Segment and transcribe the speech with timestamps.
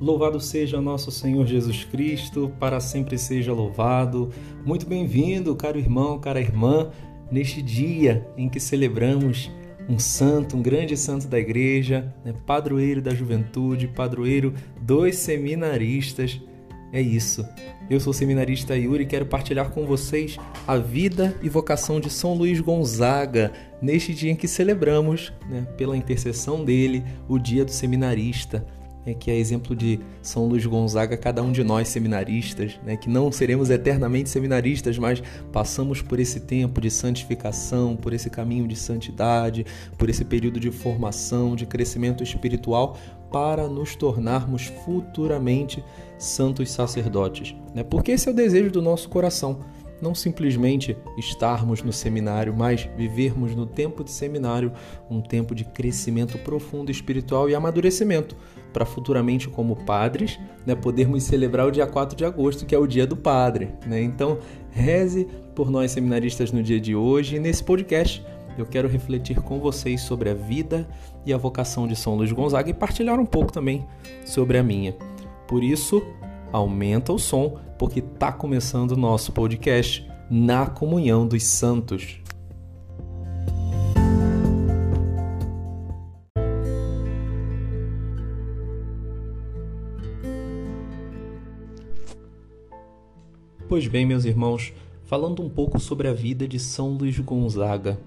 [0.00, 4.30] Louvado seja nosso Senhor Jesus Cristo, para sempre seja louvado.
[4.64, 6.92] Muito bem-vindo, caro irmão, cara irmã,
[7.32, 9.50] neste dia em que celebramos
[9.88, 12.32] um santo, um grande santo da igreja, né?
[12.46, 16.40] padroeiro da juventude, padroeiro dos seminaristas.
[16.92, 17.44] É isso.
[17.90, 22.08] Eu sou o seminarista Yuri e quero partilhar com vocês a vida e vocação de
[22.08, 23.50] São Luís Gonzaga
[23.82, 28.64] neste dia em que celebramos, né, pela intercessão dele, o Dia do Seminarista
[29.06, 33.08] é, que é exemplo de São Luís Gonzaga, cada um de nós seminaristas, né, que
[33.08, 38.76] não seremos eternamente seminaristas, mas passamos por esse tempo de santificação, por esse caminho de
[38.76, 39.64] santidade,
[39.96, 42.96] por esse período de formação, de crescimento espiritual,
[43.30, 45.84] para nos tornarmos futuramente
[46.18, 47.54] santos sacerdotes.
[47.74, 47.82] Né?
[47.82, 49.60] Porque esse é o desejo do nosso coração
[50.00, 54.72] não simplesmente estarmos no seminário, mas vivermos no tempo de seminário
[55.10, 58.36] um tempo de crescimento profundo espiritual e amadurecimento,
[58.72, 62.86] para futuramente, como padres, né, podermos celebrar o dia 4 de agosto, que é o
[62.86, 63.70] dia do padre.
[63.86, 64.02] Né?
[64.02, 64.38] Então,
[64.70, 68.24] reze por nós seminaristas no dia de hoje e nesse podcast
[68.56, 70.88] eu quero refletir com vocês sobre a vida
[71.24, 73.86] e a vocação de São Luís Gonzaga e partilhar um pouco também
[74.24, 74.96] sobre a minha.
[75.46, 76.02] Por isso,
[76.52, 82.20] aumenta o som, porque está começando o nosso podcast Na Comunhão dos Santos.
[93.68, 94.72] Pois bem, meus irmãos,
[95.04, 98.00] falando um pouco sobre a vida de São Luís Gonzaga.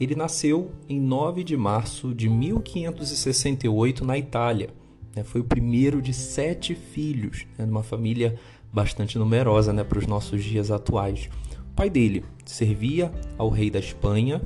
[0.00, 4.70] Ele nasceu em 9 de março de 1568 na Itália.
[5.14, 5.24] Né?
[5.24, 7.66] Foi o primeiro de sete filhos, né?
[7.66, 8.38] numa família
[8.72, 9.84] bastante numerosa né?
[9.84, 11.28] para os nossos dias atuais.
[11.70, 14.40] O pai dele servia ao rei da Espanha,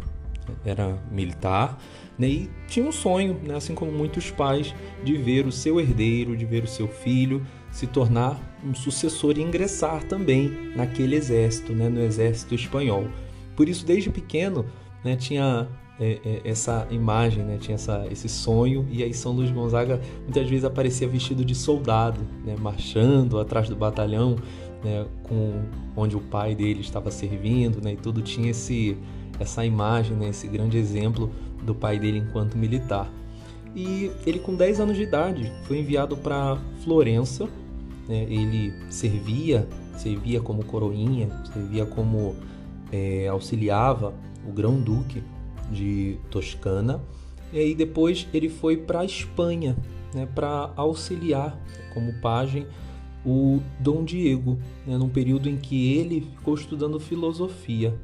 [0.65, 1.79] era militar,
[2.19, 2.29] né?
[2.29, 3.57] e tinha um sonho, né?
[3.57, 7.87] assim como muitos pais, de ver o seu herdeiro, de ver o seu filho se
[7.87, 11.89] tornar um sucessor e ingressar também naquele exército, né?
[11.89, 13.09] no exército espanhol.
[13.57, 14.67] Por isso, desde pequeno,
[15.05, 15.69] né, tinha
[16.45, 17.59] essa imagem, né?
[17.61, 22.21] tinha essa, esse sonho, e aí São Luís Gonzaga muitas vezes aparecia vestido de soldado,
[22.45, 22.57] né?
[22.59, 24.37] marchando atrás do batalhão,
[24.83, 25.07] né?
[25.23, 25.63] com
[25.97, 27.93] onde o pai dele estava servindo, né?
[27.93, 28.97] e tudo tinha esse,
[29.39, 30.29] essa imagem, né?
[30.29, 31.31] esse grande exemplo
[31.63, 33.11] do pai dele enquanto militar.
[33.75, 37.49] E ele, com 10 anos de idade, foi enviado para Florença.
[38.09, 38.27] Né?
[38.29, 42.37] Ele servia, servia como coroinha, servia como
[42.91, 44.13] é, auxiliava
[44.47, 45.23] o grão-duque
[45.73, 47.01] de Toscana.
[47.53, 49.77] E aí depois ele foi para a Espanha,
[50.15, 51.59] né, para auxiliar
[51.93, 52.67] como pajem
[53.25, 57.99] o Dom Diego, né, num período em que ele ficou estudando filosofia.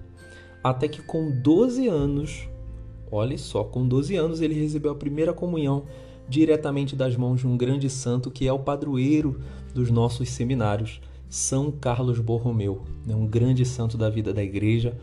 [0.63, 2.49] Até que com 12 anos,
[3.11, 5.85] olha só, com 12 anos ele recebeu a primeira comunhão
[6.29, 9.41] diretamente das mãos de um grande santo que é o padroeiro
[9.75, 14.97] dos nossos seminários, São Carlos Borromeu, né, um grande santo da vida da igreja,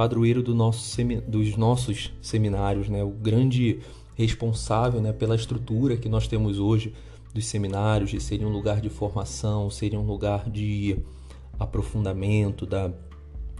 [0.00, 0.96] padroeiro do nosso,
[1.28, 3.04] dos nossos seminários, né?
[3.04, 3.80] o grande
[4.16, 6.94] responsável né, pela estrutura que nós temos hoje
[7.34, 10.96] dos seminários, de serem um lugar de formação, serem um lugar de
[11.58, 12.90] aprofundamento da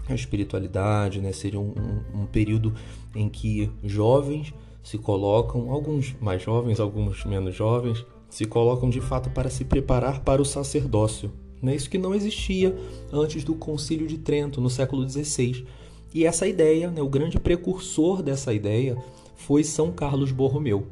[0.09, 1.31] espiritualidade, né?
[1.31, 2.73] seria um, um, um período
[3.13, 4.51] em que jovens
[4.81, 10.21] se colocam, alguns mais jovens, alguns menos jovens, se colocam de fato para se preparar
[10.21, 11.31] para o sacerdócio.
[11.61, 11.75] Né?
[11.75, 12.75] Isso que não existia
[13.13, 15.67] antes do Concílio de Trento, no século XVI
[16.13, 18.97] e essa ideia, né, o grande precursor dessa ideia,
[19.35, 20.87] foi São Carlos Borromeu.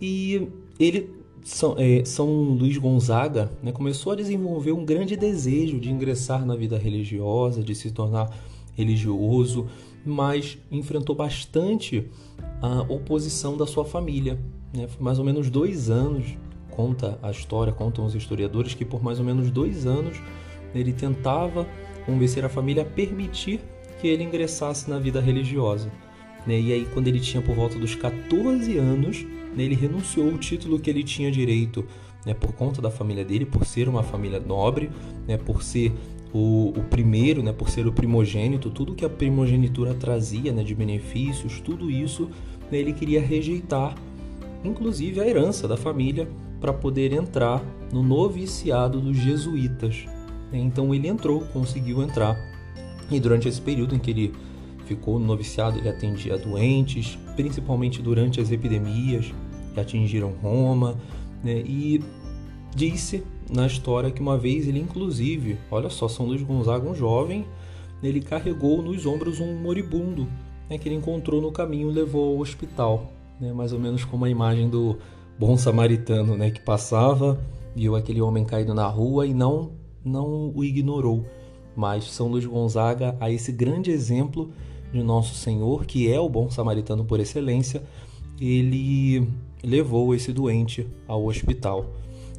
[0.00, 0.48] E
[0.78, 1.10] ele,
[1.42, 6.56] São, é, São Luís Gonzaga, né, começou a desenvolver um grande desejo de ingressar na
[6.56, 8.34] vida religiosa, de se tornar
[8.74, 9.68] religioso,
[10.04, 12.08] mas enfrentou bastante
[12.60, 14.38] a oposição da sua família.
[14.72, 14.88] Né?
[14.88, 16.36] Foi mais ou menos dois anos,
[16.70, 20.16] conta a história, contam os historiadores, que por mais ou menos dois anos
[20.74, 21.68] ele tentava
[22.04, 23.60] convencer a família a permitir
[24.00, 25.90] que ele ingressasse na vida religiosa.
[26.46, 26.60] Né?
[26.60, 29.24] E aí, quando ele tinha por volta dos 14 anos,
[29.56, 31.84] né, ele renunciou o título que ele tinha direito
[32.24, 34.90] né, por conta da família dele, por ser uma família nobre,
[35.26, 35.92] né, por ser
[36.32, 40.74] o, o, primeiro, né, por ser o primogênito, tudo que a primogenitura trazia né, de
[40.74, 42.28] benefícios, tudo isso
[42.70, 43.94] né, ele queria rejeitar,
[44.64, 46.28] inclusive a herança da família,
[46.60, 47.62] para poder entrar
[47.92, 50.06] no noviciado dos jesuítas.
[50.52, 52.36] Então ele entrou, conseguiu entrar
[53.10, 54.32] e durante esse período em que ele
[54.86, 59.32] ficou no noviciado, ele atendia doentes, principalmente durante as epidemias
[59.72, 60.96] que atingiram Roma,
[61.42, 61.62] né?
[61.66, 62.02] E
[62.74, 67.46] disse na história que uma vez ele, inclusive, olha só, São Luís Gonzaga, um jovem,
[68.02, 70.28] ele carregou nos ombros um moribundo
[70.68, 73.10] né, que ele encontrou no caminho e levou ao hospital,
[73.40, 74.96] né, mais ou menos como a imagem do
[75.38, 77.38] bom samaritano, né, que passava
[77.74, 79.72] viu aquele homem caído na rua e não,
[80.04, 81.26] não o ignorou.
[81.76, 84.50] Mas São Luís Gonzaga, a esse grande exemplo
[84.92, 87.82] de Nosso Senhor, que é o bom samaritano por excelência,
[88.40, 89.26] ele
[89.62, 91.86] levou esse doente ao hospital.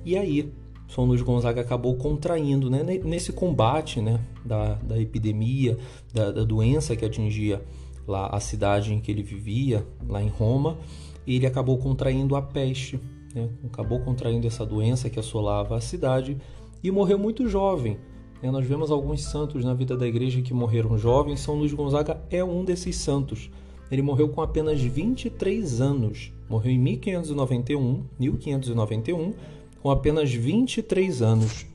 [0.06, 0.52] E aí,
[0.88, 5.78] São Luís Gonzaga acabou contraindo, né, nesse combate né, da, da epidemia,
[6.14, 7.62] da, da doença que atingia
[8.08, 10.78] lá a cidade em que ele vivia, lá em Roma,
[11.26, 13.00] ele acabou contraindo a peste,
[13.34, 13.50] né?
[13.66, 16.38] acabou contraindo essa doença que assolava a cidade
[16.84, 17.98] e morreu muito jovem.
[18.46, 18.52] Né?
[18.52, 22.44] Nós vemos alguns santos na vida da igreja que morreram jovens, São Luís Gonzaga é
[22.44, 23.50] um desses santos.
[23.92, 29.34] Ele morreu com apenas 23 anos, morreu em 1591, 1591,
[29.82, 31.66] com apenas 23 anos.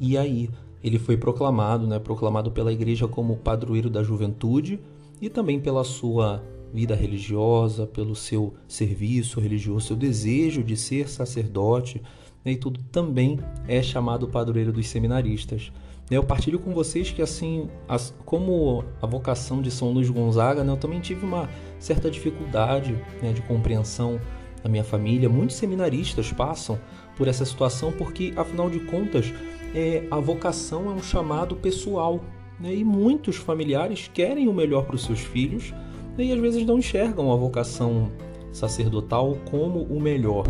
[0.00, 0.50] E aí,
[0.82, 4.80] ele foi proclamado, né, proclamado pela igreja como padroeiro da juventude
[5.20, 12.02] e também pela sua vida religiosa, pelo seu serviço religioso, seu desejo de ser sacerdote,
[12.44, 15.70] e tudo também é chamado padroeiro dos seminaristas.
[16.10, 20.64] Né, eu partilho com vocês que assim, as, como a vocação de São Luís Gonzaga,
[20.64, 21.48] né, eu também tive uma
[21.78, 24.20] certa dificuldade né, de compreensão
[24.62, 25.28] na minha família.
[25.28, 26.78] Muitos seminaristas passam
[27.16, 29.32] por essa situação porque, afinal de contas,
[29.74, 32.20] é, a vocação é um chamado pessoal.
[32.62, 35.74] E muitos familiares querem o melhor para os seus filhos
[36.16, 38.12] e às vezes não enxergam a vocação
[38.52, 40.46] sacerdotal como o melhor.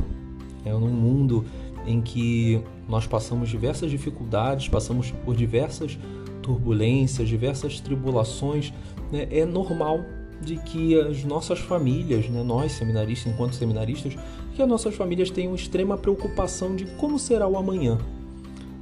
[0.65, 1.45] É num mundo
[1.87, 5.99] em que nós passamos diversas dificuldades, passamos por diversas
[6.43, 8.73] turbulências, diversas tribulações,
[9.11, 9.29] né?
[9.31, 10.01] é normal
[10.41, 14.17] de que as nossas famílias, né, nós seminaristas, enquanto seminaristas,
[14.55, 17.99] que as nossas famílias tenham extrema preocupação de como será o amanhã.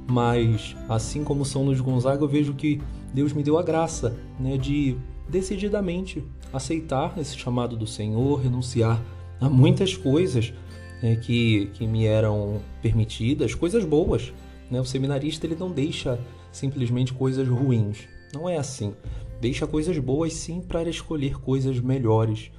[0.07, 2.81] Mas, assim como São Luís Gonzaga, eu vejo que
[3.13, 4.97] Deus me deu a graça né, de
[5.29, 9.01] decididamente aceitar esse chamado do Senhor, renunciar
[9.39, 10.53] a muitas coisas
[11.01, 14.33] né, que, que me eram permitidas, coisas boas.
[14.69, 14.79] Né?
[14.79, 16.19] O seminarista ele não deixa
[16.51, 18.07] simplesmente coisas ruins.
[18.33, 18.93] Não é assim.
[19.39, 22.51] Deixa coisas boas sim para escolher coisas melhores,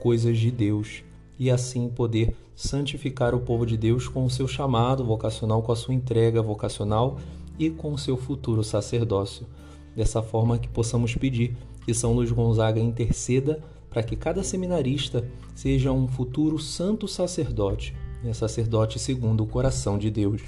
[0.00, 1.04] coisas de Deus,
[1.38, 5.76] e assim poder santificar o povo de Deus com o seu chamado vocacional, com a
[5.76, 7.18] sua entrega vocacional
[7.58, 9.46] e com o seu futuro sacerdócio.
[9.94, 15.92] Dessa forma que possamos pedir que São Luís Gonzaga interceda para que cada seminarista seja
[15.92, 18.32] um futuro santo sacerdote, né?
[18.32, 20.42] sacerdote segundo o coração de Deus.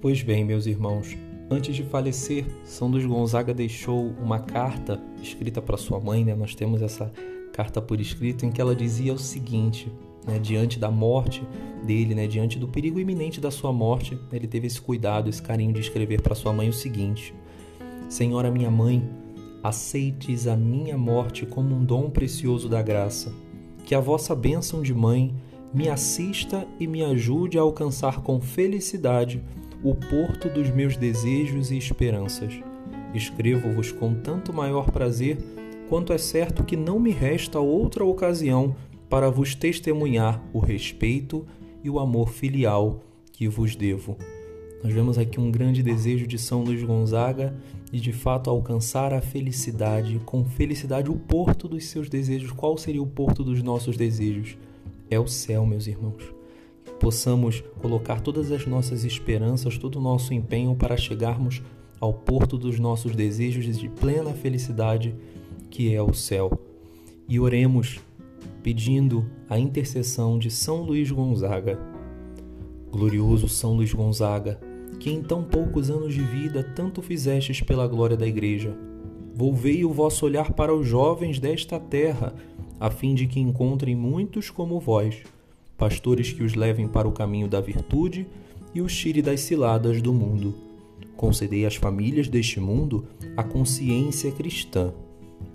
[0.00, 1.16] Pois bem, meus irmãos,
[1.50, 6.34] antes de falecer, São Luís Gonzaga deixou uma carta escrita para sua mãe, né?
[6.34, 7.12] Nós temos essa
[7.52, 9.92] carta por escrito em que ela dizia o seguinte:
[10.26, 11.42] né, diante da morte
[11.84, 15.72] dele, né, diante do perigo iminente da sua morte, ele teve esse cuidado, esse carinho
[15.72, 17.34] de escrever para sua mãe o seguinte:
[18.08, 19.02] Senhora minha mãe,
[19.62, 23.32] aceites a minha morte como um dom precioso da graça.
[23.84, 25.34] Que a vossa bênção de mãe
[25.72, 29.42] me assista e me ajude a alcançar com felicidade
[29.82, 32.60] o porto dos meus desejos e esperanças.
[33.14, 35.38] Escrevo-vos com tanto maior prazer,
[35.88, 38.76] quanto é certo que não me resta outra ocasião
[39.10, 41.44] para vos testemunhar o respeito
[41.84, 43.00] e o amor filial
[43.32, 44.16] que vos devo.
[44.82, 47.54] Nós vemos aqui um grande desejo de São Luís Gonzaga
[47.92, 52.52] de de fato alcançar a felicidade, com felicidade o porto dos seus desejos.
[52.52, 54.56] Qual seria o porto dos nossos desejos?
[55.10, 56.40] É o céu, meus irmãos
[57.00, 61.62] possamos colocar todas as nossas esperanças, todo o nosso empenho para chegarmos
[61.98, 65.14] ao porto dos nossos desejos de plena felicidade,
[65.70, 66.60] que é o céu.
[67.26, 68.00] E oremos
[68.62, 71.78] pedindo a intercessão de São Luís Gonzaga.
[72.90, 74.60] Glorioso São Luís Gonzaga,
[74.98, 78.76] que em tão poucos anos de vida tanto fizestes pela glória da Igreja.
[79.34, 82.34] Volvei o vosso olhar para os jovens desta terra,
[82.78, 85.22] a fim de que encontrem muitos como vós
[85.80, 88.26] pastores que os levem para o caminho da virtude
[88.74, 90.54] e os tire das ciladas do mundo.
[91.16, 94.92] Concedei às famílias deste mundo a consciência cristã.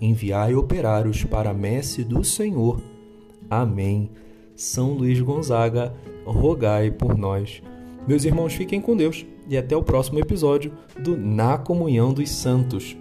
[0.00, 2.82] Enviai operários para a messe do Senhor.
[3.50, 4.10] Amém.
[4.54, 7.62] São Luís Gonzaga, rogai por nós.
[8.06, 12.96] Meus irmãos, fiquem com Deus e até o próximo episódio do Na Comunhão dos Santos.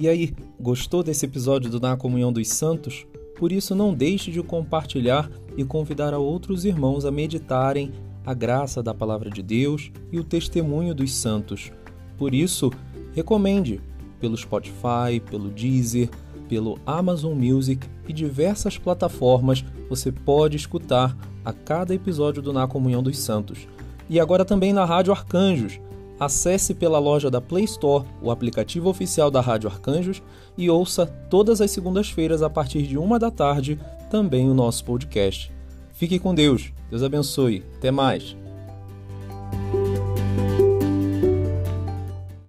[0.00, 3.04] E aí, gostou desse episódio do Na Comunhão dos Santos?
[3.36, 7.92] Por isso, não deixe de compartilhar e convidar a outros irmãos a meditarem
[8.28, 11.72] a graça da Palavra de Deus e o testemunho dos santos.
[12.18, 12.70] Por isso,
[13.14, 13.80] recomende
[14.20, 16.10] pelo Spotify, pelo Deezer,
[16.46, 23.02] pelo Amazon Music e diversas plataformas você pode escutar a cada episódio do Na Comunhão
[23.02, 23.66] dos Santos.
[24.10, 25.80] E agora também na Rádio Arcanjos.
[26.20, 30.22] Acesse pela loja da Play Store o aplicativo oficial da Rádio Arcanjos
[30.58, 33.80] e ouça todas as segundas-feiras a partir de uma da tarde
[34.10, 35.57] também o nosso podcast.
[35.98, 36.72] Fique com Deus.
[36.88, 37.64] Deus abençoe.
[37.76, 38.36] Até mais.